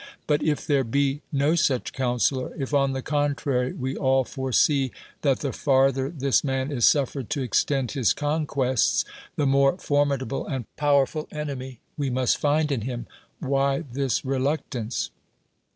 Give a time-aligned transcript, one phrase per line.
[0.25, 5.41] But if there ho no such counselor; if, on the contrary, we all foresee that
[5.41, 11.27] the farther this man is suffercni to exlc'ud his conquests, the more formidable and powerful
[11.31, 13.05] enemy we must find in him,
[13.43, 15.11] whj' this reluctance?